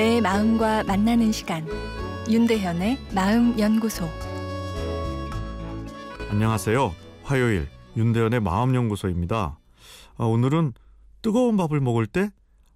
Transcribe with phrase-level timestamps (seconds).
[0.00, 1.68] 내 마음과 만나는 시간
[2.26, 4.08] 윤대현의 마음 연구소
[6.30, 6.94] 안녕하세요.
[7.22, 9.58] 화요일 윤대현의 마음 연구소입니다.
[10.16, 10.72] 아, 오늘은
[11.20, 12.30] 뜨거운 밥을 먹을 때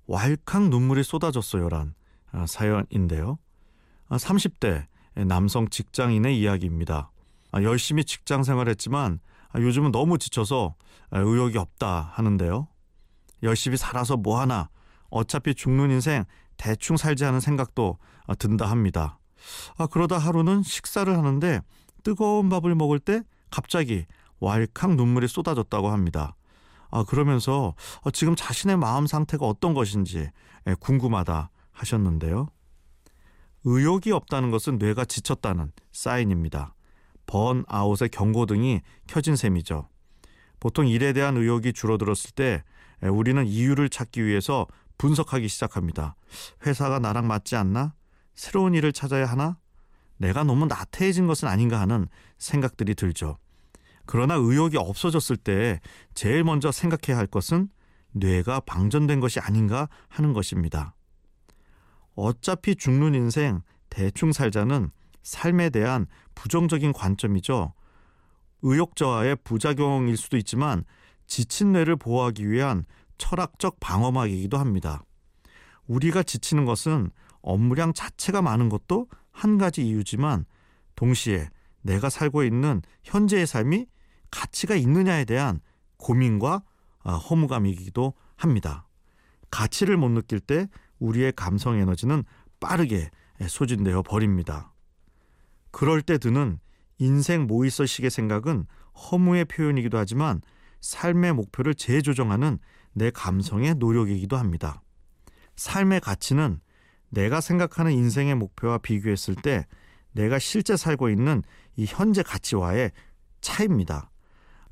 [0.06, 1.94] 왈칵 눈물이 쏟아졌어요란
[2.30, 3.38] 아, 사연인데요.
[4.10, 4.84] 아, 30대
[5.26, 7.10] 남성 직장인의 이야기입니다.
[7.52, 9.18] 아, 열심히 직장 생활했지만
[9.48, 10.74] 아, 요즘은 너무 지쳐서
[11.08, 12.68] 아, 의욕이 없다 하는데요.
[13.42, 14.68] 열심히 살아서 뭐하나
[15.08, 16.24] 어차피 죽는 인생
[16.56, 19.18] 대충 살지 하는 생각도 아, 든다 합니다.
[19.76, 21.60] 아, 그러다 하루는 식사를 하는데
[22.02, 24.06] 뜨거운 밥을 먹을 때 갑자기
[24.40, 26.36] 왈칵 눈물이 쏟아졌다고 합니다.
[26.90, 30.30] 아, 그러면서 어, 지금 자신의 마음 상태가 어떤 것인지
[30.66, 32.48] 예, 궁금하다 하셨는데요.
[33.64, 36.74] 의욕이 없다는 것은 뇌가 지쳤다는 사인입니다.
[37.26, 39.88] 번아웃의 경고등이 켜진 셈이죠.
[40.60, 42.62] 보통 일에 대한 의욕이 줄어들었을 때
[43.02, 44.66] 예, 우리는 이유를 찾기 위해서
[45.04, 46.16] 분석하기 시작합니다.
[46.64, 47.92] 회사가 나랑 맞지 않나?
[48.34, 49.58] 새로운 일을 찾아야 하나?
[50.16, 53.36] 내가 너무 나태해진 것은 아닌가 하는 생각들이 들죠.
[54.06, 55.80] 그러나 의욕이 없어졌을 때
[56.14, 57.68] 제일 먼저 생각해야 할 것은
[58.12, 60.94] 뇌가 방전된 것이 아닌가 하는 것입니다.
[62.14, 63.60] 어차피 죽는 인생
[63.90, 64.90] 대충 살자는
[65.22, 67.74] 삶에 대한 부정적인 관점이죠.
[68.62, 70.82] 의욕 저하의 부작용일 수도 있지만
[71.26, 72.86] 지친 뇌를 보호하기 위한
[73.18, 75.02] 철학적 방어막이기도 합니다.
[75.86, 77.10] 우리가 지치는 것은
[77.42, 80.46] 업무량 자체가 많은 것도 한 가지 이유지만
[80.96, 81.48] 동시에
[81.82, 83.86] 내가 살고 있는 현재의 삶이
[84.30, 85.60] 가치가 있느냐에 대한
[85.98, 86.62] 고민과
[87.02, 88.88] 아, 허무감이기도 합니다.
[89.50, 92.24] 가치를 못 느낄 때 우리의 감성 에너지는
[92.60, 93.10] 빠르게
[93.46, 94.72] 소진되어 버립니다.
[95.70, 96.58] 그럴 때 드는
[96.98, 100.40] 인생 뭐 있어식의 생각은 허무의 표현이기도 하지만
[100.80, 102.58] 삶의 목표를 재조정하는
[102.94, 104.82] 내 감성의 노력이기도 합니다.
[105.56, 106.60] 삶의 가치는
[107.10, 109.66] 내가 생각하는 인생의 목표와 비교했을 때
[110.12, 111.42] 내가 실제 살고 있는
[111.76, 112.92] 이 현재 가치와의
[113.40, 114.10] 차이입니다.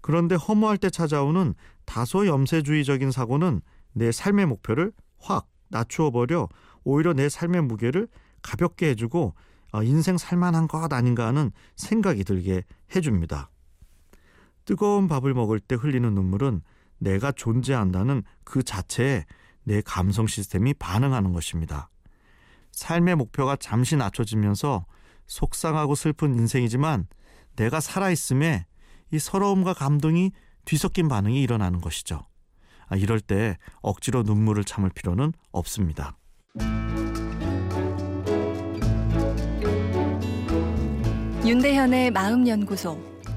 [0.01, 3.61] 그런데 허무할 때 찾아오는 다소 염세주의적인 사고는
[3.93, 6.49] 내 삶의 목표를 확 낮추어 버려
[6.85, 8.09] 오히려 내 삶의 무게를
[8.41, 9.35] 가볍게 해주고
[9.73, 13.51] 어, 인생 살만한 것 아닌가 하는 생각이 들게 해줍니다.
[14.65, 16.63] 뜨거운 밥을 먹을 때 흘리는 눈물은
[17.03, 19.25] 내가 존재한다는 그 자체에
[19.65, 21.91] 내 감성 시스템이 반응하는 것입니다.
[22.71, 24.87] 삶의 목표가 잠시 낮춰지면서
[25.27, 27.07] 속상하고 슬픈 인생이지만
[27.57, 28.67] 내가 살아있음에
[29.11, 30.31] 이 서러움과 감동이
[30.65, 32.21] 뒤섞인 반응이 일어나는 것이죠.
[32.87, 36.17] 아, 이럴 때 억지로 눈물을 참을 필요는 없습니다.
[41.45, 43.12] 윤대현의 마음 연구소